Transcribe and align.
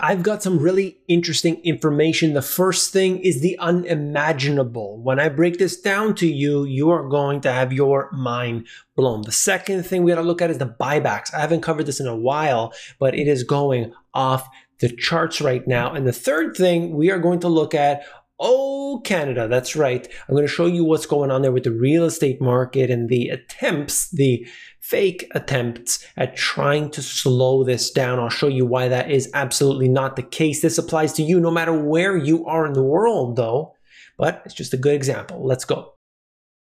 I've 0.00 0.22
got 0.22 0.42
some 0.44 0.60
really 0.60 0.98
interesting 1.08 1.56
information. 1.64 2.34
The 2.34 2.42
first 2.42 2.92
thing 2.92 3.18
is 3.18 3.40
the 3.40 3.58
unimaginable. 3.58 5.02
When 5.02 5.18
I 5.18 5.28
break 5.28 5.58
this 5.58 5.80
down 5.80 6.14
to 6.16 6.26
you, 6.26 6.64
you 6.64 6.90
are 6.90 7.08
going 7.08 7.40
to 7.40 7.52
have 7.52 7.72
your 7.72 8.08
mind 8.12 8.68
blown. 8.94 9.22
The 9.22 9.32
second 9.32 9.82
thing 9.84 10.04
we 10.04 10.12
got 10.12 10.20
to 10.20 10.26
look 10.26 10.40
at 10.40 10.50
is 10.50 10.58
the 10.58 10.66
buybacks. 10.80 11.34
I 11.34 11.40
haven't 11.40 11.62
covered 11.62 11.86
this 11.86 11.98
in 11.98 12.06
a 12.06 12.16
while, 12.16 12.72
but 13.00 13.16
it 13.16 13.26
is 13.26 13.42
going 13.42 13.92
off 14.14 14.48
the 14.78 14.88
charts 14.88 15.40
right 15.40 15.66
now. 15.66 15.92
And 15.92 16.06
the 16.06 16.12
third 16.12 16.56
thing 16.56 16.94
we 16.94 17.10
are 17.10 17.18
going 17.18 17.40
to 17.40 17.48
look 17.48 17.74
at 17.74 18.02
Oh, 18.40 19.00
Canada, 19.04 19.48
that's 19.48 19.74
right. 19.74 20.06
I'm 20.28 20.34
going 20.34 20.46
to 20.46 20.52
show 20.52 20.66
you 20.66 20.84
what's 20.84 21.06
going 21.06 21.32
on 21.32 21.42
there 21.42 21.50
with 21.50 21.64
the 21.64 21.72
real 21.72 22.04
estate 22.04 22.40
market 22.40 22.88
and 22.88 23.08
the 23.08 23.30
attempts, 23.30 24.10
the 24.10 24.46
fake 24.88 25.30
attempts 25.32 26.02
at 26.16 26.34
trying 26.34 26.90
to 26.90 27.02
slow 27.02 27.62
this 27.62 27.90
down. 27.90 28.18
I'll 28.18 28.30
show 28.30 28.48
you 28.48 28.64
why 28.64 28.88
that 28.88 29.10
is 29.10 29.30
absolutely 29.34 29.88
not 29.88 30.16
the 30.16 30.22
case. 30.22 30.62
This 30.62 30.78
applies 30.78 31.12
to 31.14 31.22
you 31.22 31.40
no 31.40 31.50
matter 31.50 31.74
where 31.74 32.16
you 32.16 32.46
are 32.46 32.64
in 32.64 32.72
the 32.72 32.82
world, 32.82 33.36
though. 33.36 33.74
But 34.16 34.40
it's 34.46 34.54
just 34.54 34.72
a 34.72 34.78
good 34.78 34.94
example. 34.94 35.44
Let's 35.44 35.66
go. 35.66 35.97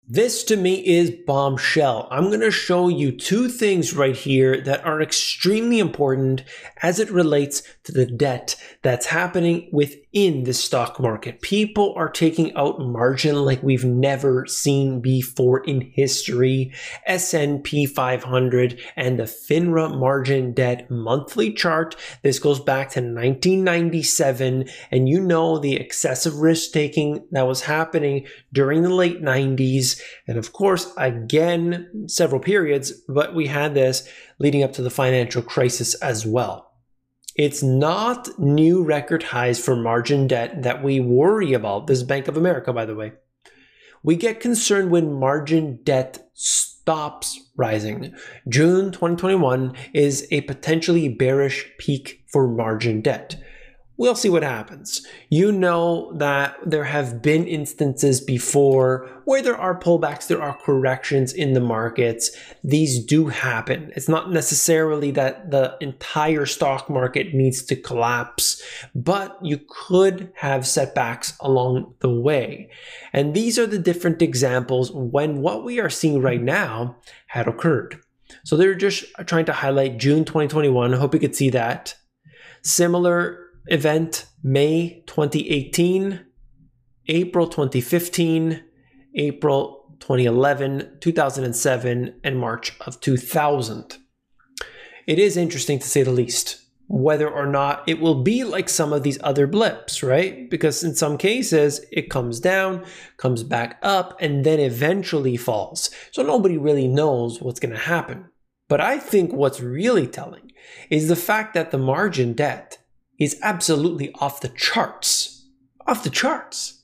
This 0.06 0.44
to 0.44 0.56
me 0.58 0.86
is 0.86 1.10
bombshell. 1.10 2.08
I'm 2.10 2.24
going 2.24 2.40
to 2.40 2.50
show 2.50 2.88
you 2.88 3.10
two 3.10 3.48
things 3.48 3.96
right 3.96 4.14
here 4.14 4.60
that 4.60 4.84
are 4.84 5.00
extremely 5.00 5.78
important 5.78 6.44
as 6.82 7.00
it 7.00 7.10
relates 7.10 7.62
to 7.84 7.92
the 7.92 8.04
debt 8.04 8.54
that's 8.82 9.06
happening 9.06 9.70
within 9.72 10.44
the 10.44 10.52
stock 10.52 11.00
market. 11.00 11.40
People 11.40 11.94
are 11.96 12.10
taking 12.10 12.54
out 12.54 12.80
margin 12.80 13.46
like 13.46 13.62
we've 13.62 13.84
never 13.84 14.44
seen 14.44 15.00
before 15.00 15.64
in 15.64 15.80
history. 15.80 16.74
S&P 17.06 17.86
500 17.86 18.78
and 18.96 19.18
the 19.18 19.24
FINRA 19.24 19.98
margin 19.98 20.52
debt 20.52 20.90
monthly 20.90 21.50
chart. 21.50 21.96
This 22.22 22.38
goes 22.38 22.60
back 22.60 22.90
to 22.90 23.00
1997 23.00 24.68
and 24.90 25.08
you 25.08 25.20
know 25.22 25.58
the 25.58 25.76
excessive 25.76 26.34
risk 26.36 26.72
taking 26.72 27.26
that 27.30 27.46
was 27.46 27.62
happening 27.62 28.26
during 28.52 28.82
the 28.82 28.94
late 28.94 29.22
90s 29.22 29.93
and 30.26 30.38
of 30.38 30.52
course, 30.52 30.92
again, 30.96 32.06
several 32.08 32.40
periods, 32.40 32.92
but 33.08 33.34
we 33.34 33.46
had 33.46 33.74
this 33.74 34.08
leading 34.38 34.62
up 34.62 34.72
to 34.74 34.82
the 34.82 34.90
financial 34.90 35.42
crisis 35.42 35.94
as 35.96 36.26
well. 36.26 36.72
It's 37.36 37.62
not 37.62 38.38
new 38.38 38.84
record 38.84 39.24
highs 39.24 39.62
for 39.62 39.74
margin 39.74 40.28
debt 40.28 40.62
that 40.62 40.84
we 40.84 41.00
worry 41.00 41.52
about. 41.52 41.86
This 41.86 41.98
is 41.98 42.04
Bank 42.04 42.28
of 42.28 42.36
America, 42.36 42.72
by 42.72 42.84
the 42.84 42.94
way. 42.94 43.12
We 44.04 44.16
get 44.16 44.38
concerned 44.38 44.90
when 44.90 45.18
margin 45.18 45.80
debt 45.82 46.28
stops 46.34 47.40
rising. 47.56 48.14
June 48.48 48.92
2021 48.92 49.74
is 49.94 50.28
a 50.30 50.42
potentially 50.42 51.08
bearish 51.08 51.66
peak 51.78 52.24
for 52.30 52.46
margin 52.46 53.00
debt 53.00 53.36
we'll 53.96 54.14
see 54.14 54.28
what 54.28 54.42
happens. 54.42 55.06
You 55.28 55.52
know 55.52 56.12
that 56.16 56.56
there 56.64 56.84
have 56.84 57.22
been 57.22 57.46
instances 57.46 58.20
before 58.20 59.08
where 59.24 59.42
there 59.42 59.56
are 59.56 59.78
pullbacks, 59.78 60.26
there 60.26 60.42
are 60.42 60.56
corrections 60.58 61.32
in 61.32 61.54
the 61.54 61.60
markets. 61.60 62.30
These 62.62 63.04
do 63.04 63.28
happen. 63.28 63.92
It's 63.96 64.08
not 64.08 64.30
necessarily 64.30 65.10
that 65.12 65.50
the 65.50 65.76
entire 65.80 66.46
stock 66.46 66.90
market 66.90 67.34
needs 67.34 67.62
to 67.64 67.76
collapse, 67.76 68.62
but 68.94 69.38
you 69.42 69.60
could 69.68 70.32
have 70.36 70.66
setbacks 70.66 71.36
along 71.40 71.94
the 72.00 72.10
way. 72.10 72.70
And 73.12 73.34
these 73.34 73.58
are 73.58 73.66
the 73.66 73.78
different 73.78 74.22
examples 74.22 74.90
when 74.92 75.40
what 75.40 75.64
we 75.64 75.80
are 75.80 75.90
seeing 75.90 76.20
right 76.20 76.42
now 76.42 76.96
had 77.28 77.48
occurred. 77.48 78.00
So 78.42 78.56
they're 78.56 78.74
just 78.74 79.04
trying 79.26 79.44
to 79.46 79.52
highlight 79.52 79.98
June 79.98 80.24
2021. 80.24 80.92
I 80.92 80.96
hope 80.96 81.14
you 81.14 81.20
could 81.20 81.36
see 81.36 81.50
that. 81.50 81.94
Similar 82.62 83.43
event 83.66 84.26
May 84.42 85.02
2018, 85.06 86.24
April 87.08 87.46
2015, 87.46 88.62
April 89.14 89.96
2011, 90.00 90.98
2007, 91.00 92.20
and 92.22 92.38
March 92.38 92.72
of 92.80 93.00
2000. 93.00 93.98
It 95.06 95.18
is 95.18 95.36
interesting 95.36 95.78
to 95.78 95.86
say 95.86 96.02
the 96.02 96.10
least 96.10 96.60
whether 96.86 97.28
or 97.28 97.46
not 97.46 97.82
it 97.86 97.98
will 97.98 98.22
be 98.22 98.44
like 98.44 98.68
some 98.68 98.92
of 98.92 99.02
these 99.02 99.18
other 99.22 99.46
blips, 99.46 100.02
right? 100.02 100.50
Because 100.50 100.84
in 100.84 100.94
some 100.94 101.16
cases, 101.16 101.80
it 101.90 102.10
comes 102.10 102.40
down, 102.40 102.84
comes 103.16 103.42
back 103.42 103.78
up, 103.82 104.16
and 104.20 104.44
then 104.44 104.60
eventually 104.60 105.36
falls. 105.36 105.90
So 106.12 106.22
nobody 106.22 106.58
really 106.58 106.86
knows 106.86 107.40
what's 107.40 107.60
going 107.60 107.74
to 107.74 107.80
happen. 107.80 108.26
But 108.68 108.80
I 108.80 108.98
think 108.98 109.32
what's 109.32 109.60
really 109.60 110.06
telling 110.06 110.52
is 110.90 111.08
the 111.08 111.16
fact 111.16 111.54
that 111.54 111.70
the 111.70 111.78
margin 111.78 112.34
debt 112.34 112.78
is 113.18 113.38
absolutely 113.42 114.12
off 114.14 114.40
the 114.40 114.48
charts. 114.48 115.46
Off 115.86 116.02
the 116.02 116.10
charts. 116.10 116.82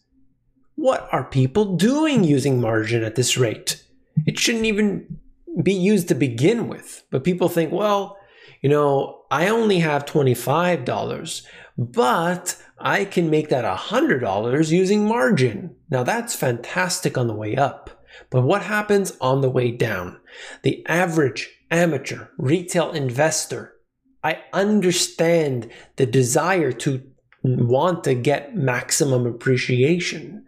What 0.74 1.08
are 1.12 1.24
people 1.24 1.76
doing 1.76 2.24
using 2.24 2.60
margin 2.60 3.02
at 3.02 3.14
this 3.14 3.36
rate? 3.36 3.84
It 4.26 4.38
shouldn't 4.38 4.66
even 4.66 5.18
be 5.62 5.72
used 5.72 6.08
to 6.08 6.14
begin 6.14 6.68
with. 6.68 7.04
But 7.10 7.24
people 7.24 7.48
think, 7.48 7.72
well, 7.72 8.16
you 8.62 8.68
know, 8.68 9.22
I 9.30 9.48
only 9.48 9.80
have 9.80 10.04
$25, 10.04 11.46
but 11.76 12.56
I 12.78 13.04
can 13.04 13.30
make 13.30 13.48
that 13.48 13.64
$100 13.64 14.70
using 14.70 15.06
margin. 15.06 15.76
Now 15.90 16.02
that's 16.02 16.34
fantastic 16.34 17.18
on 17.18 17.26
the 17.26 17.34
way 17.34 17.56
up. 17.56 17.90
But 18.30 18.42
what 18.42 18.62
happens 18.62 19.16
on 19.20 19.40
the 19.40 19.50
way 19.50 19.70
down? 19.70 20.20
The 20.62 20.84
average 20.86 21.50
amateur 21.70 22.28
retail 22.36 22.90
investor 22.90 23.74
I 24.22 24.42
understand 24.52 25.70
the 25.96 26.06
desire 26.06 26.72
to 26.72 27.02
want 27.42 28.04
to 28.04 28.14
get 28.14 28.54
maximum 28.54 29.26
appreciation, 29.26 30.44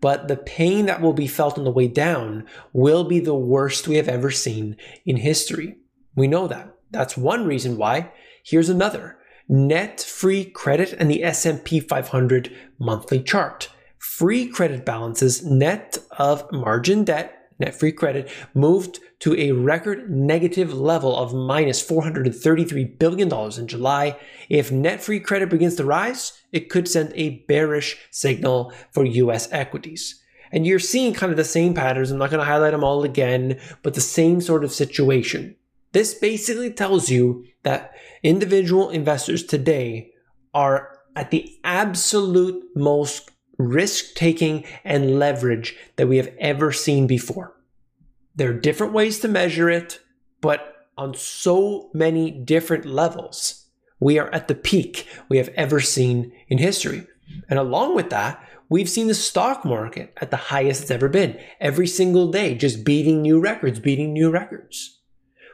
but 0.00 0.28
the 0.28 0.36
pain 0.36 0.86
that 0.86 1.00
will 1.00 1.12
be 1.12 1.26
felt 1.26 1.58
on 1.58 1.64
the 1.64 1.72
way 1.72 1.88
down 1.88 2.46
will 2.72 3.04
be 3.04 3.18
the 3.18 3.34
worst 3.34 3.88
we 3.88 3.96
have 3.96 4.08
ever 4.08 4.30
seen 4.30 4.76
in 5.04 5.16
history. 5.16 5.76
We 6.14 6.28
know 6.28 6.46
that. 6.46 6.72
That's 6.90 7.16
one 7.16 7.46
reason 7.46 7.76
why. 7.76 8.12
Here's 8.44 8.68
another. 8.68 9.18
Net 9.48 10.00
free 10.00 10.44
credit 10.44 10.92
and 10.92 11.10
the 11.10 11.24
S&P 11.24 11.80
500 11.80 12.56
monthly 12.78 13.22
chart. 13.22 13.70
Free 13.98 14.46
credit 14.46 14.84
balances 14.84 15.44
net 15.44 15.98
of 16.12 16.50
margin 16.52 17.04
debt 17.04 17.35
net 17.58 17.78
free 17.78 17.92
credit 17.92 18.30
moved 18.54 19.00
to 19.20 19.34
a 19.34 19.52
record 19.52 20.10
negative 20.10 20.74
level 20.74 21.16
of 21.16 21.34
minus 21.34 21.86
$433 21.86 22.98
billion 22.98 23.32
in 23.58 23.66
July. 23.66 24.18
If 24.48 24.70
net 24.70 25.02
free 25.02 25.20
credit 25.20 25.50
begins 25.50 25.76
to 25.76 25.84
rise, 25.84 26.40
it 26.52 26.70
could 26.70 26.88
send 26.88 27.12
a 27.14 27.44
bearish 27.48 27.96
signal 28.10 28.72
for 28.92 29.04
US 29.04 29.50
equities. 29.52 30.22
And 30.52 30.66
you're 30.66 30.78
seeing 30.78 31.12
kind 31.12 31.32
of 31.32 31.36
the 31.36 31.44
same 31.44 31.74
patterns. 31.74 32.10
I'm 32.10 32.18
not 32.18 32.30
going 32.30 32.40
to 32.40 32.46
highlight 32.46 32.72
them 32.72 32.84
all 32.84 33.04
again, 33.04 33.58
but 33.82 33.94
the 33.94 34.00
same 34.00 34.40
sort 34.40 34.64
of 34.64 34.72
situation. 34.72 35.56
This 35.92 36.14
basically 36.14 36.70
tells 36.70 37.10
you 37.10 37.44
that 37.62 37.92
individual 38.22 38.90
investors 38.90 39.44
today 39.44 40.12
are 40.52 40.98
at 41.16 41.30
the 41.30 41.58
absolute 41.64 42.62
most 42.76 43.30
risk 43.58 44.14
taking 44.14 44.64
and 44.84 45.18
leverage 45.18 45.76
that 45.96 46.08
we 46.08 46.16
have 46.16 46.32
ever 46.38 46.72
seen 46.72 47.06
before. 47.06 47.54
There 48.34 48.50
are 48.50 48.60
different 48.60 48.92
ways 48.92 49.20
to 49.20 49.28
measure 49.28 49.70
it, 49.70 50.00
but 50.40 50.88
on 50.98 51.14
so 51.14 51.90
many 51.94 52.30
different 52.30 52.84
levels, 52.84 53.66
we 53.98 54.18
are 54.18 54.28
at 54.30 54.48
the 54.48 54.54
peak 54.54 55.06
we 55.28 55.38
have 55.38 55.48
ever 55.50 55.80
seen 55.80 56.32
in 56.48 56.58
history. 56.58 57.06
And 57.48 57.58
along 57.58 57.94
with 57.94 58.10
that, 58.10 58.42
we've 58.68 58.88
seen 58.88 59.06
the 59.06 59.14
stock 59.14 59.64
market 59.64 60.12
at 60.20 60.30
the 60.30 60.36
highest 60.36 60.82
it's 60.82 60.90
ever 60.90 61.08
been 61.08 61.38
every 61.60 61.86
single 61.86 62.30
day, 62.30 62.54
just 62.54 62.84
beating 62.84 63.22
new 63.22 63.40
records, 63.40 63.80
beating 63.80 64.12
new 64.12 64.30
records. 64.30 65.00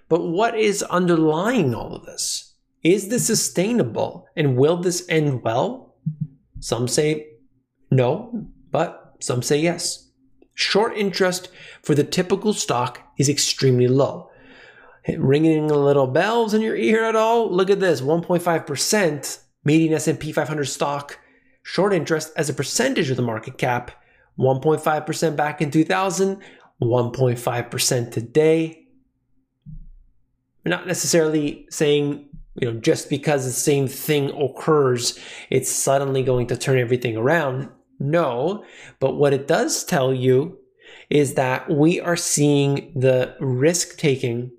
But 0.09 0.27
what 0.27 0.59
is 0.59 0.83
underlying 0.85 1.75
all 1.75 1.95
of 1.95 2.05
this? 2.05 2.55
Is 2.83 3.09
this 3.09 3.27
sustainable 3.27 4.27
and 4.37 4.57
will 4.57 4.77
this 4.77 5.07
end 5.09 5.43
well? 5.43 5.95
Some 6.61 6.89
say 6.89 7.32
no, 7.93 8.47
but 8.71 9.17
some 9.21 9.43
say 9.43 9.61
yes. 9.61 10.09
Short 10.55 10.97
interest 10.97 11.49
for 11.83 11.95
the 11.95 12.05
typical 12.05 12.55
stock 12.55 13.01
is 13.19 13.29
extremely 13.29 13.87
low. 13.87 14.31
Ringing 15.17 15.69
little 15.69 16.07
bells 16.07 16.55
in 16.55 16.63
your 16.63 16.77
ear 16.77 17.05
at 17.05 17.17
all? 17.17 17.55
Look 17.55 17.69
at 17.69 17.81
this, 17.81 18.01
1.5% 18.01 19.43
median 19.65 19.93
S&P 19.93 20.33
500 20.33 20.65
stock 20.65 21.19
short 21.63 21.93
interest 21.93 22.33
as 22.37 22.49
a 22.49 22.55
percentage 22.55 23.11
of 23.11 23.17
the 23.17 23.23
market 23.23 23.59
cap, 23.59 23.93
1.5% 24.39 25.37
back 25.37 25.61
in 25.61 25.71
2000, 25.71 26.41
1.5% 26.81 28.11
today. 28.11 28.87
We're 30.65 30.71
not 30.71 30.87
necessarily 30.87 31.67
saying 31.71 32.29
you 32.55 32.71
know, 32.71 32.81
just 32.81 33.09
because 33.09 33.45
the 33.45 33.53
same 33.53 33.89
thing 33.89 34.31
occurs, 34.31 35.19
it's 35.51 35.71
suddenly 35.71 36.23
going 36.23 36.47
to 36.49 36.57
turn 36.57 36.79
everything 36.79 37.17
around. 37.17 37.71
No, 38.03 38.65
but 39.01 39.15
what 39.15 39.33
it 39.33 39.47
does 39.47 39.85
tell 39.85 40.13
you 40.13 40.59
is 41.09 41.35
that 41.35 41.71
we 41.71 42.01
are 42.01 42.17
seeing 42.17 42.93
the 42.95 43.37
risk 43.41 43.97
taking 43.97 44.51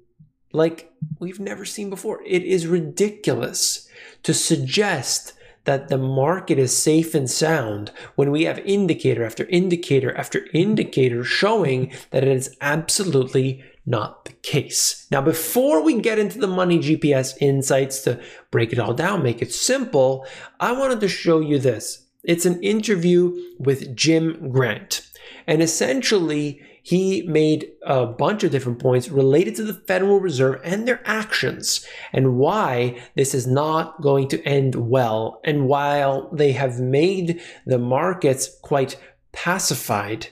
like 0.53 0.91
we've 1.19 1.39
never 1.39 1.65
seen 1.65 1.89
before. 1.89 2.21
It 2.25 2.43
is 2.43 2.67
ridiculous. 2.67 3.89
to 4.21 4.33
suggest 4.33 5.33
that 5.65 5.87
the 5.87 5.97
market 5.97 6.59
is 6.59 6.75
safe 6.75 7.15
and 7.15 7.29
sound 7.29 7.91
when 8.15 8.31
we 8.31 8.43
have 8.43 8.59
indicator 8.59 9.23
after 9.23 9.45
indicator 9.45 10.15
after 10.15 10.45
indicator 10.53 11.23
showing 11.23 11.91
that 12.11 12.23
it 12.23 12.29
is 12.29 12.55
absolutely 12.61 13.63
not 13.85 14.25
the 14.25 14.31
case. 14.31 15.07
Now, 15.11 15.21
before 15.21 15.81
we 15.81 15.99
get 15.99 16.19
into 16.19 16.39
the 16.39 16.47
money 16.47 16.79
GPS 16.79 17.35
insights 17.41 18.01
to 18.03 18.21
break 18.51 18.71
it 18.71 18.79
all 18.79 18.93
down, 18.93 19.23
make 19.23 19.41
it 19.41 19.53
simple, 19.53 20.25
I 20.59 20.71
wanted 20.71 21.01
to 21.01 21.07
show 21.07 21.39
you 21.39 21.59
this. 21.59 22.02
It's 22.23 22.45
an 22.45 22.61
interview 22.63 23.37
with 23.59 23.95
Jim 23.95 24.49
Grant. 24.49 25.07
And 25.45 25.61
essentially, 25.61 26.61
he 26.81 27.21
made 27.23 27.71
a 27.85 28.05
bunch 28.05 28.43
of 28.43 28.51
different 28.51 28.79
points 28.79 29.09
related 29.09 29.55
to 29.55 29.63
the 29.63 29.73
Federal 29.73 30.19
Reserve 30.19 30.59
and 30.65 30.85
their 30.85 31.01
actions 31.05 31.85
and 32.11 32.37
why 32.37 33.01
this 33.15 33.33
is 33.33 33.47
not 33.47 34.01
going 34.01 34.27
to 34.29 34.43
end 34.43 34.75
well. 34.75 35.39
And 35.45 35.67
while 35.67 36.29
they 36.33 36.51
have 36.51 36.79
made 36.79 37.41
the 37.65 37.79
markets 37.79 38.49
quite 38.61 38.97
pacified 39.31 40.27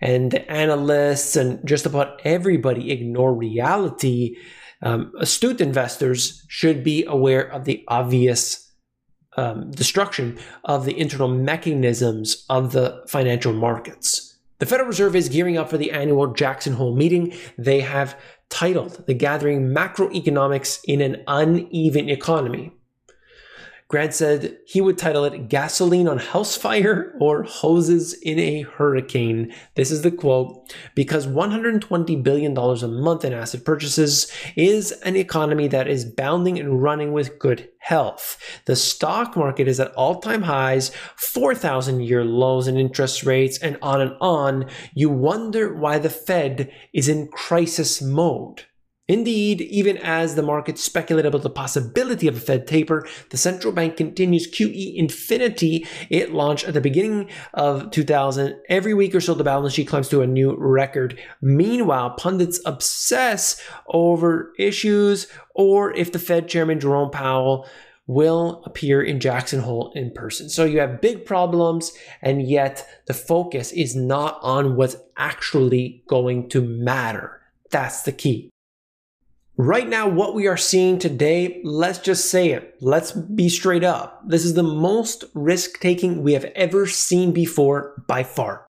and 0.00 0.30
the 0.30 0.50
analysts 0.50 1.36
and 1.36 1.60
just 1.66 1.84
about 1.84 2.20
everybody 2.24 2.90
ignore 2.90 3.34
reality, 3.34 4.36
um, 4.80 5.12
astute 5.18 5.60
investors 5.60 6.44
should 6.48 6.82
be 6.82 7.04
aware 7.04 7.42
of 7.42 7.66
the 7.66 7.84
obvious 7.86 8.61
um, 9.36 9.70
destruction 9.70 10.38
of 10.64 10.84
the 10.84 10.98
internal 10.98 11.28
mechanisms 11.28 12.44
of 12.48 12.72
the 12.72 13.02
financial 13.08 13.52
markets. 13.52 14.36
The 14.58 14.66
Federal 14.66 14.88
Reserve 14.88 15.16
is 15.16 15.28
gearing 15.28 15.58
up 15.58 15.70
for 15.70 15.78
the 15.78 15.90
annual 15.90 16.28
Jackson 16.28 16.74
Hole 16.74 16.94
meeting. 16.94 17.34
They 17.58 17.80
have 17.80 18.16
titled 18.48 19.06
the 19.06 19.14
gathering 19.14 19.74
Macroeconomics 19.74 20.80
in 20.84 21.00
an 21.00 21.24
Uneven 21.26 22.08
Economy. 22.08 22.72
Grant 23.92 24.14
said 24.14 24.56
he 24.64 24.80
would 24.80 24.96
title 24.96 25.26
it 25.26 25.50
Gasoline 25.50 26.08
on 26.08 26.16
House 26.16 26.56
Fire 26.56 27.14
or 27.20 27.42
Hoses 27.42 28.14
in 28.14 28.38
a 28.38 28.62
Hurricane. 28.62 29.52
This 29.74 29.90
is 29.90 30.00
the 30.00 30.10
quote 30.10 30.74
because 30.94 31.26
$120 31.26 32.22
billion 32.22 32.56
a 32.56 32.88
month 32.88 33.22
in 33.22 33.34
asset 33.34 33.66
purchases 33.66 34.32
is 34.56 34.92
an 35.02 35.14
economy 35.14 35.68
that 35.68 35.88
is 35.88 36.06
bounding 36.06 36.58
and 36.58 36.82
running 36.82 37.12
with 37.12 37.38
good 37.38 37.68
health. 37.80 38.38
The 38.64 38.76
stock 38.76 39.36
market 39.36 39.68
is 39.68 39.78
at 39.78 39.92
all 39.92 40.20
time 40.20 40.44
highs, 40.44 40.90
4,000 41.16 42.00
year 42.00 42.24
lows 42.24 42.68
in 42.68 42.78
interest 42.78 43.24
rates, 43.24 43.58
and 43.58 43.76
on 43.82 44.00
and 44.00 44.16
on. 44.22 44.70
You 44.94 45.10
wonder 45.10 45.74
why 45.74 45.98
the 45.98 46.08
Fed 46.08 46.72
is 46.94 47.10
in 47.10 47.28
crisis 47.28 48.00
mode. 48.00 48.64
Indeed, 49.08 49.60
even 49.62 49.96
as 49.98 50.36
the 50.36 50.42
market 50.42 50.78
speculated 50.78 51.28
about 51.28 51.42
the 51.42 51.50
possibility 51.50 52.28
of 52.28 52.36
a 52.36 52.40
Fed 52.40 52.68
taper, 52.68 53.06
the 53.30 53.36
central 53.36 53.72
bank 53.72 53.96
continues 53.96 54.48
QE 54.48 54.94
infinity 54.94 55.86
it 56.08 56.32
launched 56.32 56.68
at 56.68 56.74
the 56.74 56.80
beginning 56.80 57.28
of 57.52 57.90
2000. 57.90 58.56
Every 58.68 58.94
week 58.94 59.14
or 59.14 59.20
so, 59.20 59.34
the 59.34 59.42
balance 59.42 59.74
sheet 59.74 59.88
climbs 59.88 60.08
to 60.10 60.22
a 60.22 60.26
new 60.26 60.54
record. 60.56 61.18
Meanwhile, 61.40 62.10
pundits 62.10 62.60
obsess 62.64 63.60
over 63.88 64.52
issues 64.56 65.26
or 65.54 65.92
if 65.94 66.12
the 66.12 66.20
Fed 66.20 66.48
chairman 66.48 66.78
Jerome 66.78 67.10
Powell 67.10 67.68
will 68.06 68.62
appear 68.64 69.02
in 69.02 69.18
Jackson 69.18 69.60
Hole 69.60 69.92
in 69.96 70.12
person. 70.12 70.48
So 70.48 70.64
you 70.64 70.78
have 70.80 71.00
big 71.00 71.24
problems, 71.24 71.92
and 72.20 72.42
yet 72.42 72.86
the 73.06 73.14
focus 73.14 73.72
is 73.72 73.96
not 73.96 74.38
on 74.42 74.76
what's 74.76 74.96
actually 75.16 76.04
going 76.08 76.48
to 76.50 76.60
matter. 76.60 77.40
That's 77.70 78.02
the 78.02 78.12
key. 78.12 78.51
Right 79.58 79.86
now, 79.86 80.08
what 80.08 80.34
we 80.34 80.46
are 80.46 80.56
seeing 80.56 80.98
today, 80.98 81.60
let's 81.62 81.98
just 81.98 82.30
say 82.30 82.52
it. 82.52 82.74
Let's 82.80 83.12
be 83.12 83.50
straight 83.50 83.84
up. 83.84 84.22
This 84.26 84.46
is 84.46 84.54
the 84.54 84.62
most 84.62 85.24
risk 85.34 85.78
taking 85.78 86.22
we 86.22 86.32
have 86.32 86.46
ever 86.56 86.86
seen 86.86 87.32
before 87.32 88.02
by 88.08 88.22
far. 88.22 88.66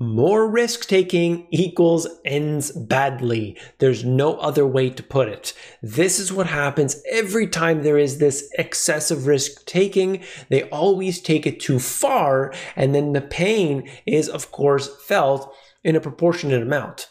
More 0.00 0.50
risk 0.50 0.88
taking 0.88 1.46
equals 1.52 2.08
ends 2.24 2.72
badly. 2.72 3.56
There's 3.78 4.04
no 4.04 4.34
other 4.38 4.66
way 4.66 4.90
to 4.90 5.02
put 5.04 5.28
it. 5.28 5.54
This 5.80 6.18
is 6.18 6.32
what 6.32 6.48
happens 6.48 7.00
every 7.08 7.46
time 7.46 7.82
there 7.82 7.96
is 7.96 8.18
this 8.18 8.50
excessive 8.58 9.28
risk 9.28 9.64
taking. 9.66 10.24
They 10.50 10.64
always 10.64 11.20
take 11.20 11.46
it 11.46 11.60
too 11.60 11.78
far, 11.78 12.52
and 12.74 12.92
then 12.92 13.12
the 13.12 13.20
pain 13.20 13.88
is, 14.04 14.28
of 14.28 14.50
course, 14.50 14.90
felt 15.04 15.54
in 15.84 15.94
a 15.94 16.00
proportionate 16.00 16.60
amount. 16.60 17.08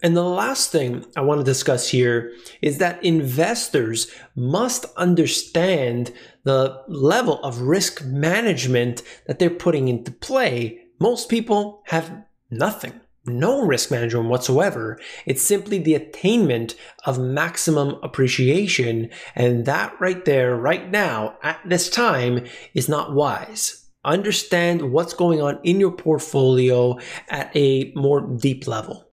And 0.00 0.16
the 0.16 0.22
last 0.22 0.70
thing 0.70 1.04
I 1.16 1.22
want 1.22 1.40
to 1.40 1.44
discuss 1.44 1.88
here 1.88 2.32
is 2.62 2.78
that 2.78 3.02
investors 3.02 4.10
must 4.36 4.86
understand 4.96 6.12
the 6.44 6.82
level 6.86 7.42
of 7.42 7.62
risk 7.62 8.04
management 8.04 9.02
that 9.26 9.40
they're 9.40 9.50
putting 9.50 9.88
into 9.88 10.12
play. 10.12 10.78
Most 11.00 11.28
people 11.28 11.82
have 11.86 12.24
nothing, 12.48 13.00
no 13.26 13.62
risk 13.62 13.90
management 13.90 14.28
whatsoever. 14.28 15.00
It's 15.26 15.42
simply 15.42 15.78
the 15.78 15.94
attainment 15.94 16.76
of 17.04 17.18
maximum 17.18 17.96
appreciation. 18.02 19.10
And 19.34 19.66
that 19.66 20.00
right 20.00 20.24
there, 20.24 20.54
right 20.54 20.88
now, 20.88 21.38
at 21.42 21.58
this 21.66 21.90
time, 21.90 22.46
is 22.72 22.88
not 22.88 23.14
wise. 23.14 23.84
Understand 24.04 24.92
what's 24.92 25.12
going 25.12 25.42
on 25.42 25.58
in 25.64 25.80
your 25.80 25.90
portfolio 25.90 26.98
at 27.28 27.50
a 27.56 27.92
more 27.96 28.20
deep 28.20 28.68
level. 28.68 29.07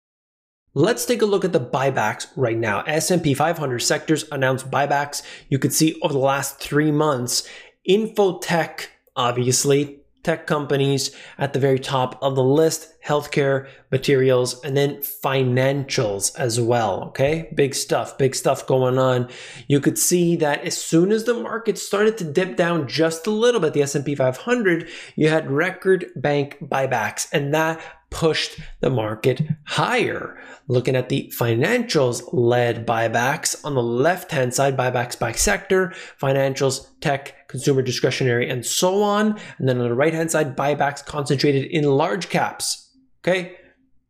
Let's 0.74 1.04
take 1.04 1.20
a 1.20 1.26
look 1.26 1.44
at 1.44 1.52
the 1.52 1.60
buybacks 1.60 2.28
right 2.34 2.56
now. 2.56 2.80
S&P 2.82 3.34
500 3.34 3.78
sectors 3.80 4.24
announced 4.32 4.70
buybacks. 4.70 5.22
You 5.50 5.58
could 5.58 5.74
see 5.74 5.98
over 6.00 6.14
the 6.14 6.18
last 6.18 6.60
three 6.60 6.90
months, 6.90 7.46
infotech, 7.86 8.86
obviously, 9.14 9.98
tech 10.22 10.46
companies 10.46 11.14
at 11.36 11.52
the 11.52 11.58
very 11.58 11.78
top 11.78 12.16
of 12.22 12.36
the 12.36 12.44
list, 12.44 12.88
healthcare, 13.04 13.68
materials, 13.90 14.62
and 14.62 14.74
then 14.74 14.96
financials 14.98 16.34
as 16.38 16.58
well. 16.58 17.02
Okay. 17.08 17.50
Big 17.54 17.74
stuff, 17.74 18.16
big 18.16 18.34
stuff 18.34 18.66
going 18.66 18.98
on. 18.98 19.28
You 19.68 19.78
could 19.78 19.98
see 19.98 20.36
that 20.36 20.64
as 20.64 20.78
soon 20.78 21.12
as 21.12 21.24
the 21.24 21.34
market 21.34 21.76
started 21.76 22.16
to 22.18 22.24
dip 22.24 22.56
down 22.56 22.88
just 22.88 23.26
a 23.26 23.30
little 23.30 23.60
bit, 23.60 23.74
the 23.74 23.82
S&P 23.82 24.14
500, 24.14 24.88
you 25.16 25.28
had 25.28 25.50
record 25.50 26.06
bank 26.16 26.56
buybacks 26.62 27.28
and 27.30 27.52
that 27.52 27.78
pushed 28.12 28.60
the 28.80 28.90
market 28.90 29.42
higher. 29.64 30.40
Looking 30.68 30.94
at 30.94 31.08
the 31.08 31.32
financials 31.36 32.22
led 32.32 32.86
buybacks 32.86 33.64
on 33.64 33.74
the 33.74 33.82
left 33.82 34.30
hand 34.30 34.54
side, 34.54 34.76
buybacks 34.76 35.18
by 35.18 35.32
sector, 35.32 35.92
financials, 36.20 36.86
tech, 37.00 37.48
consumer 37.48 37.82
discretionary, 37.82 38.48
and 38.48 38.64
so 38.64 39.02
on. 39.02 39.38
And 39.58 39.68
then 39.68 39.78
on 39.78 39.88
the 39.88 39.94
right 39.94 40.14
hand 40.14 40.30
side, 40.30 40.56
buybacks 40.56 41.04
concentrated 41.04 41.64
in 41.64 41.84
large 41.84 42.28
caps. 42.28 42.90
Okay. 43.24 43.56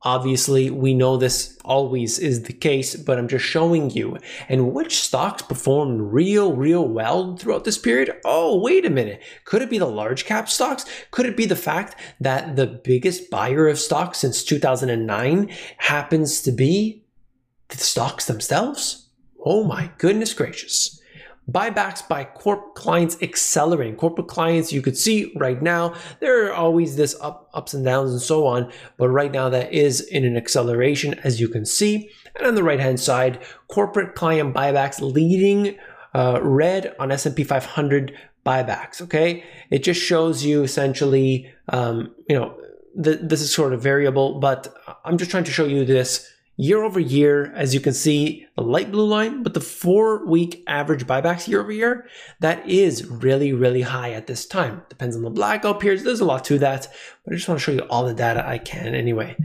Obviously, 0.04 0.68
we 0.68 0.94
know 0.94 1.16
this 1.16 1.56
always 1.64 2.18
is 2.18 2.42
the 2.42 2.52
case, 2.52 2.97
but 2.97 3.18
I'm 3.18 3.28
just 3.28 3.44
showing 3.44 3.90
you. 3.90 4.18
And 4.49 4.73
which 4.73 5.00
stocks 5.00 5.42
performed 5.42 6.12
real, 6.12 6.54
real 6.54 6.87
well 6.87 7.37
throughout 7.37 7.64
this 7.64 7.78
period? 7.78 8.16
Oh, 8.25 8.59
wait 8.59 8.85
a 8.85 8.90
minute. 8.90 9.23
Could 9.44 9.62
it 9.62 9.71
be 9.71 9.78
the 9.78 9.87
large 9.87 10.25
cap 10.25 10.49
stocks? 10.49 10.85
Could 11.12 11.26
it 11.26 11.37
be 11.37 11.47
the 11.47 11.54
fact 11.54 11.94
that 12.21 12.56
the 12.56 12.66
biggest 12.66 13.30
buyer 13.30 13.68
of 13.68 13.78
stocks 13.78 14.18
since 14.18 14.42
2009 14.42 15.49
happens 15.78 16.42
to 16.42 16.50
be 16.50 17.04
the 17.68 17.78
stocks 17.78 18.26
themselves? 18.26 19.09
Oh 19.44 19.62
my 19.64 19.92
goodness 19.99 20.35
gracious. 20.35 21.00
Buybacks 21.50 22.06
by 22.06 22.25
corp 22.25 22.75
clients 22.75 23.20
accelerating. 23.20 23.96
Corporate 23.96 24.28
clients, 24.28 24.72
you 24.72 24.80
could 24.80 24.96
see 24.96 25.32
right 25.37 25.61
now, 25.61 25.94
there 26.20 26.46
are 26.46 26.52
always 26.52 26.96
this 26.96 27.16
up, 27.20 27.50
ups 27.52 27.75
and 27.75 27.84
downs 27.84 28.12
and 28.12 28.20
so 28.20 28.46
on, 28.46 28.70
but 28.96 29.08
right 29.08 29.32
now 29.32 29.49
that 29.49 29.72
is 29.72 30.00
in 30.00 30.25
an 30.25 30.37
acceleration, 30.37 31.14
as 31.25 31.40
you 31.40 31.49
can 31.49 31.66
see. 31.66 32.08
And 32.37 32.46
on 32.46 32.54
the 32.54 32.62
right 32.62 32.80
hand 32.80 33.00
side, 33.00 33.42
corporate 33.68 34.14
client 34.14 34.54
buybacks 34.54 35.00
leading 35.00 35.76
uh, 36.14 36.38
red 36.42 36.94
on 36.99 37.11
S&P 37.11 37.42
500 37.42 38.16
buybacks. 38.46 39.02
Okay, 39.02 39.44
it 39.70 39.82
just 39.82 40.00
shows 40.00 40.44
you 40.44 40.62
essentially, 40.62 41.52
um, 41.68 42.14
you 42.28 42.37
know, 42.37 42.56
th- 43.02 43.20
this 43.22 43.40
is 43.40 43.52
sort 43.52 43.72
of 43.72 43.82
variable, 43.82 44.38
but 44.40 44.72
I'm 45.04 45.18
just 45.18 45.30
trying 45.30 45.44
to 45.44 45.52
show 45.52 45.64
you 45.64 45.84
this 45.84 46.28
year 46.56 46.82
over 46.82 47.00
year, 47.00 47.52
as 47.54 47.75
you 47.75 47.80
can 47.80 47.94
see, 47.94 48.47
the 48.56 48.62
light 48.62 48.92
blue 48.92 49.06
line, 49.06 49.42
but 49.42 49.54
the 49.54 49.61
four 49.61 50.26
week 50.26 50.62
average 50.66 51.06
buybacks 51.06 51.49
year 51.49 51.61
over 51.61 51.73
year, 51.73 52.06
that 52.40 52.68
is 52.68 53.06
really, 53.06 53.52
really 53.52 53.82
high 53.82 54.12
at 54.12 54.26
this 54.26 54.47
time. 54.47 54.82
Depends 54.88 55.16
on 55.16 55.23
the 55.23 55.30
blackout 55.30 55.80
periods. 55.80 56.04
There's 56.04 56.21
a 56.21 56.25
lot 56.25 56.44
to 56.44 56.59
that, 56.59 56.88
but 57.25 57.32
I 57.32 57.37
just 57.37 57.49
want 57.49 57.61
to 57.61 57.64
show 57.64 57.73
you 57.73 57.87
all 57.90 58.04
the 58.04 58.14
data 58.14 58.47
I 58.47 58.59
can 58.59 58.94
anyway. 58.94 59.37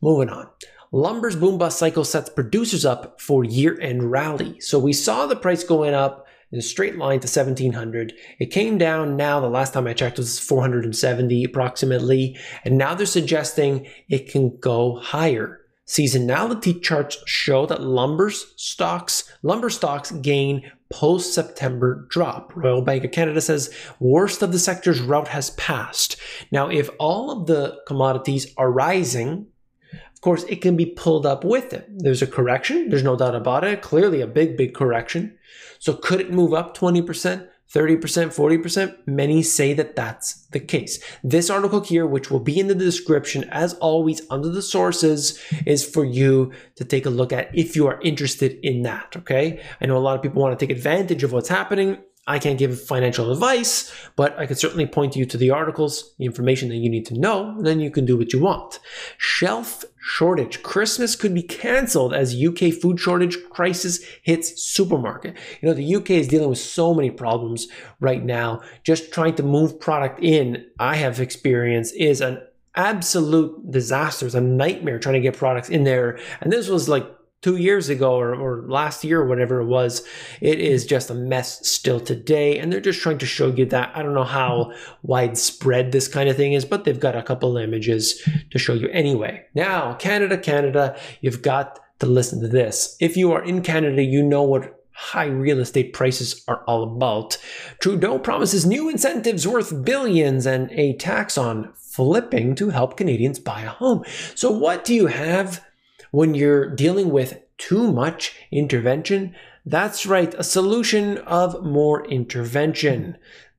Moving 0.00 0.28
on. 0.28 0.48
Lumber's 0.94 1.36
boom 1.36 1.56
bust 1.56 1.78
cycle 1.78 2.04
sets 2.04 2.28
producers 2.28 2.84
up 2.84 3.18
for 3.20 3.44
year 3.44 3.80
end 3.80 4.10
rally. 4.10 4.60
So 4.60 4.78
we 4.78 4.92
saw 4.92 5.26
the 5.26 5.36
price 5.36 5.64
going 5.64 5.94
up 5.94 6.26
in 6.52 6.58
a 6.58 6.62
straight 6.62 6.98
line 6.98 7.18
to 7.20 7.26
1700. 7.26 8.12
It 8.38 8.46
came 8.46 8.76
down 8.76 9.16
now, 9.16 9.40
the 9.40 9.48
last 9.48 9.72
time 9.72 9.86
I 9.86 9.94
checked 9.94 10.18
was 10.18 10.38
470 10.38 11.44
approximately, 11.44 12.36
and 12.62 12.76
now 12.76 12.94
they're 12.94 13.06
suggesting 13.06 13.86
it 14.10 14.30
can 14.30 14.58
go 14.58 14.96
higher. 14.96 15.61
Seasonality 15.92 16.80
charts 16.80 17.18
show 17.26 17.66
that 17.66 17.82
lumber 17.82 18.30
stocks, 18.30 19.30
lumber 19.42 19.68
stocks 19.68 20.10
gain 20.10 20.72
post 20.88 21.34
September 21.34 22.06
drop. 22.08 22.50
Royal 22.56 22.80
Bank 22.80 23.04
of 23.04 23.10
Canada 23.10 23.42
says 23.42 23.70
worst 24.00 24.40
of 24.40 24.52
the 24.52 24.58
sector's 24.58 25.02
rout 25.02 25.28
has 25.28 25.50
passed. 25.50 26.16
Now, 26.50 26.70
if 26.70 26.88
all 26.98 27.30
of 27.30 27.46
the 27.46 27.78
commodities 27.86 28.54
are 28.56 28.72
rising, 28.72 29.48
of 29.92 30.20
course, 30.22 30.44
it 30.44 30.62
can 30.62 30.78
be 30.78 30.86
pulled 30.86 31.26
up 31.26 31.44
with 31.44 31.74
it. 31.74 31.86
There's 31.90 32.22
a 32.22 32.26
correction, 32.26 32.88
there's 32.88 33.04
no 33.04 33.14
doubt 33.14 33.34
about 33.34 33.62
it. 33.62 33.82
Clearly, 33.82 34.22
a 34.22 34.26
big, 34.26 34.56
big 34.56 34.72
correction. 34.72 35.36
So, 35.78 35.92
could 35.92 36.22
it 36.22 36.32
move 36.32 36.54
up 36.54 36.74
20%? 36.74 37.46
30%, 37.74 38.00
40%, 38.00 38.96
many 39.06 39.42
say 39.42 39.72
that 39.72 39.96
that's 39.96 40.46
the 40.48 40.60
case. 40.60 41.02
This 41.24 41.48
article 41.48 41.80
here, 41.80 42.06
which 42.06 42.30
will 42.30 42.40
be 42.40 42.60
in 42.60 42.66
the 42.66 42.74
description, 42.74 43.44
as 43.50 43.74
always, 43.74 44.20
under 44.30 44.50
the 44.50 44.60
sources, 44.60 45.40
is 45.66 45.88
for 45.88 46.04
you 46.04 46.52
to 46.76 46.84
take 46.84 47.06
a 47.06 47.10
look 47.10 47.32
at 47.32 47.48
if 47.56 47.74
you 47.74 47.86
are 47.86 48.00
interested 48.02 48.58
in 48.62 48.82
that. 48.82 49.16
Okay. 49.16 49.62
I 49.80 49.86
know 49.86 49.96
a 49.96 50.00
lot 50.00 50.16
of 50.16 50.22
people 50.22 50.42
want 50.42 50.58
to 50.58 50.66
take 50.66 50.76
advantage 50.76 51.24
of 51.24 51.32
what's 51.32 51.48
happening. 51.48 51.98
I 52.26 52.38
can't 52.38 52.58
give 52.58 52.80
financial 52.80 53.32
advice, 53.32 53.92
but 54.14 54.38
I 54.38 54.46
can 54.46 54.54
certainly 54.54 54.86
point 54.86 55.16
you 55.16 55.24
to 55.26 55.36
the 55.36 55.50
articles, 55.50 56.14
the 56.18 56.24
information 56.24 56.68
that 56.68 56.76
you 56.76 56.88
need 56.88 57.04
to 57.06 57.18
know, 57.18 57.60
then 57.60 57.80
you 57.80 57.90
can 57.90 58.06
do 58.06 58.16
what 58.16 58.32
you 58.32 58.38
want. 58.38 58.78
Shelf 59.18 59.84
shortage. 59.98 60.62
Christmas 60.62 61.16
could 61.16 61.34
be 61.34 61.42
cancelled 61.42 62.14
as 62.14 62.40
UK 62.40 62.72
food 62.72 63.00
shortage 63.00 63.38
crisis 63.50 64.04
hits 64.22 64.62
supermarket. 64.62 65.36
You 65.60 65.68
know, 65.68 65.74
the 65.74 65.96
UK 65.96 66.10
is 66.10 66.28
dealing 66.28 66.48
with 66.48 66.58
so 66.58 66.94
many 66.94 67.10
problems 67.10 67.66
right 67.98 68.22
now. 68.22 68.62
Just 68.84 69.12
trying 69.12 69.34
to 69.36 69.42
move 69.42 69.80
product 69.80 70.20
in, 70.22 70.64
I 70.78 70.96
have 70.96 71.18
experience, 71.18 71.90
is 71.92 72.20
an 72.20 72.40
absolute 72.76 73.70
disaster. 73.70 74.26
It's 74.26 74.34
a 74.34 74.40
nightmare 74.40 74.98
trying 74.98 75.14
to 75.14 75.20
get 75.20 75.36
products 75.36 75.68
in 75.68 75.84
there. 75.84 76.18
And 76.40 76.52
this 76.52 76.68
was 76.68 76.88
like 76.88 77.06
two 77.42 77.56
years 77.56 77.88
ago 77.88 78.14
or, 78.14 78.34
or 78.34 78.64
last 78.68 79.04
year 79.04 79.20
or 79.20 79.26
whatever 79.26 79.60
it 79.60 79.66
was. 79.66 80.06
It 80.40 80.60
is 80.60 80.86
just 80.86 81.10
a 81.10 81.14
mess 81.14 81.68
still 81.68 82.00
today. 82.00 82.58
And 82.58 82.72
they're 82.72 82.80
just 82.80 83.00
trying 83.00 83.18
to 83.18 83.26
show 83.26 83.48
you 83.48 83.66
that. 83.66 83.92
I 83.94 84.02
don't 84.02 84.14
know 84.14 84.24
how 84.24 84.72
widespread 85.02 85.92
this 85.92 86.08
kind 86.08 86.28
of 86.28 86.36
thing 86.36 86.52
is, 86.52 86.64
but 86.64 86.84
they've 86.84 86.98
got 86.98 87.16
a 87.16 87.22
couple 87.22 87.56
images 87.56 88.26
to 88.50 88.58
show 88.58 88.74
you 88.74 88.88
anyway. 88.88 89.44
Now, 89.54 89.94
Canada, 89.94 90.38
Canada, 90.38 90.96
you've 91.20 91.42
got 91.42 91.80
to 91.98 92.06
listen 92.06 92.40
to 92.40 92.48
this. 92.48 92.96
If 93.00 93.16
you 93.16 93.32
are 93.32 93.44
in 93.44 93.62
Canada, 93.62 94.02
you 94.02 94.22
know 94.22 94.42
what 94.42 94.78
high 94.92 95.26
real 95.26 95.58
estate 95.58 95.92
prices 95.92 96.44
are 96.46 96.62
all 96.66 96.84
about. 96.84 97.38
Trudeau 97.80 98.18
promises 98.18 98.64
new 98.64 98.88
incentives 98.88 99.48
worth 99.48 99.84
billions 99.84 100.46
and 100.46 100.70
a 100.72 100.94
tax 100.94 101.36
on 101.36 101.72
flipping 101.74 102.54
to 102.54 102.70
help 102.70 102.96
Canadians 102.96 103.38
buy 103.38 103.62
a 103.62 103.68
home. 103.68 104.04
So, 104.34 104.50
what 104.50 104.84
do 104.84 104.94
you 104.94 105.06
have 105.06 105.64
when 106.12 106.34
you're 106.34 106.70
dealing 106.70 107.10
with 107.10 107.40
too 107.58 107.90
much 107.90 108.36
intervention, 108.52 109.34
that's 109.66 110.06
right, 110.06 110.32
a 110.34 110.44
solution 110.44 111.18
of 111.18 111.64
more 111.64 112.06
intervention. 112.06 113.16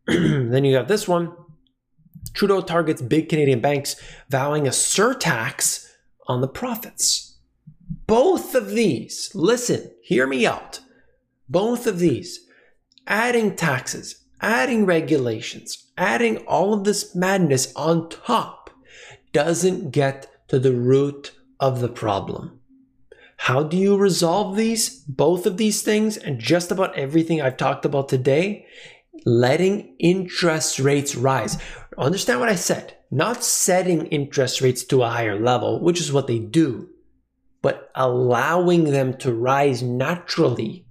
Mm-hmm. 0.07 0.49
then 0.51 0.63
you 0.63 0.77
got 0.77 0.87
this 0.87 1.07
one. 1.07 1.33
Trudeau 2.33 2.61
targets 2.61 3.01
big 3.01 3.27
Canadian 3.27 3.59
banks, 3.59 3.95
vowing 4.29 4.65
a 4.65 4.71
surtax 4.71 5.89
on 6.27 6.41
the 6.41 6.47
profits. 6.47 7.37
Both 8.07 8.55
of 8.55 8.69
these, 8.71 9.31
listen, 9.33 9.91
hear 10.01 10.25
me 10.27 10.45
out. 10.45 10.79
Both 11.49 11.87
of 11.87 11.99
these, 11.99 12.39
adding 13.07 13.55
taxes, 13.55 14.23
adding 14.41 14.85
regulations, 14.85 15.91
adding 15.97 16.37
all 16.45 16.73
of 16.73 16.83
this 16.83 17.15
madness 17.15 17.73
on 17.75 18.09
top, 18.09 18.69
doesn't 19.31 19.91
get 19.91 20.29
to 20.49 20.59
the 20.59 20.73
root 20.73 21.31
of 21.63 21.79
the 21.79 21.87
problem. 21.87 22.59
How 23.37 23.63
do 23.63 23.77
you 23.77 23.95
resolve 23.95 24.57
these, 24.57 24.99
both 25.05 25.45
of 25.45 25.55
these 25.55 25.81
things, 25.81 26.17
and 26.17 26.37
just 26.37 26.71
about 26.71 26.97
everything 26.97 27.41
I've 27.41 27.55
talked 27.55 27.85
about 27.85 28.09
today? 28.09 28.65
Letting 29.25 29.95
interest 29.97 30.77
rates 30.77 31.15
rise. 31.15 31.57
Understand 31.97 32.41
what 32.41 32.49
I 32.49 32.55
said. 32.55 32.97
Not 33.11 33.45
setting 33.45 34.07
interest 34.07 34.59
rates 34.59 34.83
to 34.85 35.03
a 35.03 35.09
higher 35.09 35.39
level, 35.39 35.81
which 35.81 36.01
is 36.01 36.11
what 36.11 36.27
they 36.27 36.39
do, 36.39 36.89
but 37.61 37.89
allowing 37.95 38.83
them 38.91 39.15
to 39.19 39.33
rise 39.33 39.81
naturally. 39.81 40.85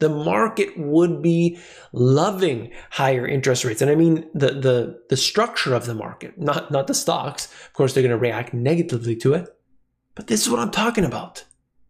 The 0.00 0.08
market 0.08 0.76
would 0.76 1.22
be 1.22 1.60
loving 1.92 2.72
higher 2.90 3.28
interest 3.28 3.64
rates. 3.64 3.80
And 3.80 3.92
I 3.92 3.94
mean 3.94 4.28
the, 4.34 4.48
the, 4.48 5.00
the 5.08 5.16
structure 5.16 5.72
of 5.72 5.86
the 5.86 5.94
market, 5.94 6.36
not, 6.36 6.72
not 6.72 6.88
the 6.88 6.94
stocks. 6.94 7.46
Of 7.46 7.72
course, 7.74 7.94
they're 7.94 8.02
going 8.02 8.10
to 8.10 8.18
react 8.18 8.52
negatively 8.52 9.14
to 9.16 9.34
it. 9.34 9.55
But 10.16 10.26
this 10.26 10.42
is 10.42 10.50
what 10.50 10.58
I'm 10.58 10.72
talking 10.72 11.04
about. 11.04 11.44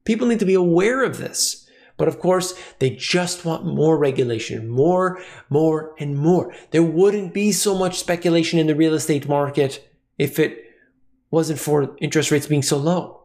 People 0.04 0.26
need 0.26 0.40
to 0.40 0.44
be 0.44 0.54
aware 0.54 1.02
of 1.02 1.16
this. 1.16 1.66
But 1.96 2.08
of 2.08 2.18
course, 2.18 2.52
they 2.78 2.90
just 2.90 3.46
want 3.46 3.64
more 3.64 3.96
regulation, 3.96 4.68
more, 4.68 5.22
more, 5.48 5.94
and 5.98 6.18
more. 6.18 6.52
There 6.70 6.82
wouldn't 6.82 7.32
be 7.32 7.52
so 7.52 7.74
much 7.74 7.98
speculation 7.98 8.58
in 8.58 8.66
the 8.66 8.74
real 8.74 8.92
estate 8.92 9.26
market 9.26 9.88
if 10.18 10.38
it 10.38 10.62
wasn't 11.30 11.58
for 11.58 11.96
interest 11.98 12.30
rates 12.30 12.46
being 12.46 12.62
so 12.62 12.76
low. 12.76 13.22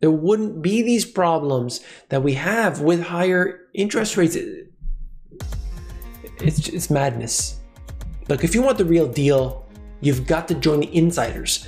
There 0.00 0.10
wouldn't 0.10 0.62
be 0.62 0.82
these 0.82 1.04
problems 1.04 1.80
that 2.08 2.22
we 2.22 2.34
have 2.34 2.80
with 2.80 3.02
higher 3.02 3.60
interest 3.72 4.16
rates. 4.16 4.36
It's, 6.40 6.68
it's 6.68 6.90
madness. 6.90 7.60
Look, 8.28 8.42
if 8.42 8.54
you 8.54 8.62
want 8.62 8.78
the 8.78 8.84
real 8.84 9.08
deal, 9.08 9.66
you've 10.00 10.26
got 10.26 10.48
to 10.48 10.54
join 10.54 10.80
the 10.80 10.96
insiders 10.96 11.66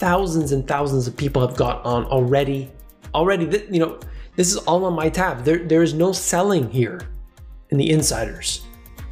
thousands 0.00 0.52
and 0.52 0.66
thousands 0.66 1.06
of 1.06 1.16
people 1.16 1.46
have 1.46 1.56
got 1.56 1.84
on 1.84 2.06
already. 2.06 2.72
Already, 3.14 3.44
you 3.70 3.78
know, 3.78 4.00
this 4.34 4.50
is 4.50 4.56
all 4.56 4.84
on 4.86 4.94
my 4.94 5.10
tab. 5.10 5.44
There, 5.44 5.58
there 5.58 5.82
is 5.82 5.92
no 5.92 6.12
selling 6.12 6.70
here 6.70 7.00
in 7.68 7.78
the 7.78 7.90
insiders. 7.90 8.62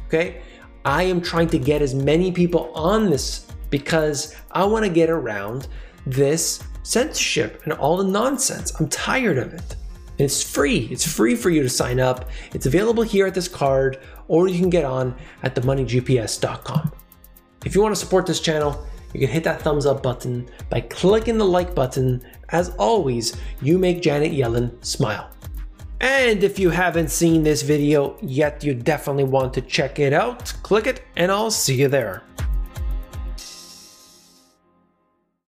Okay. 0.07 0.41
I 0.85 1.03
am 1.03 1.21
trying 1.21 1.47
to 1.49 1.59
get 1.59 1.83
as 1.83 1.93
many 1.93 2.31
people 2.31 2.71
on 2.73 3.09
this 3.09 3.45
because 3.69 4.35
I 4.51 4.65
want 4.65 4.83
to 4.85 4.91
get 4.91 5.09
around 5.09 5.67
this 6.07 6.63
censorship 6.81 7.61
and 7.65 7.73
all 7.73 7.97
the 7.97 8.03
nonsense. 8.03 8.73
I'm 8.79 8.89
tired 8.89 9.37
of 9.37 9.53
it. 9.53 9.75
And 10.17 10.25
it's 10.25 10.41
free. 10.41 10.87
It's 10.91 11.05
free 11.05 11.35
for 11.35 11.51
you 11.51 11.61
to 11.61 11.69
sign 11.69 11.99
up. 11.99 12.29
It's 12.53 12.65
available 12.65 13.03
here 13.03 13.27
at 13.27 13.35
this 13.35 13.47
card, 13.47 13.99
or 14.27 14.47
you 14.47 14.59
can 14.59 14.69
get 14.69 14.83
on 14.83 15.15
at 15.43 15.53
themoneygps.com. 15.53 16.91
If 17.63 17.75
you 17.75 17.81
want 17.81 17.93
to 17.93 17.99
support 17.99 18.25
this 18.25 18.39
channel, 18.39 18.85
you 19.13 19.19
can 19.19 19.29
hit 19.29 19.43
that 19.43 19.61
thumbs 19.61 19.85
up 19.85 20.03
button 20.03 20.47
by 20.69 20.81
clicking 20.81 21.37
the 21.37 21.45
like 21.45 21.73
button. 21.73 22.21
As 22.49 22.69
always, 22.77 23.35
you 23.61 23.77
make 23.77 24.01
Janet 24.01 24.31
Yellen 24.31 24.83
smile. 24.83 25.29
And 26.01 26.43
if 26.43 26.57
you 26.57 26.69
haven't 26.69 27.09
seen 27.09 27.43
this 27.43 27.61
video 27.61 28.17
yet, 28.21 28.63
you 28.63 28.73
definitely 28.73 29.25
want 29.25 29.53
to 29.55 29.61
check 29.61 29.99
it 29.99 30.13
out. 30.13 30.53
Click 30.63 30.87
it 30.87 31.03
and 31.17 31.31
I'll 31.31 31.51
see 31.51 31.75
you 31.75 31.87
there. 31.87 32.23